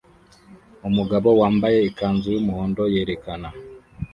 [0.87, 3.49] Umugabo wambaye ikanzu yumuhondo yerekana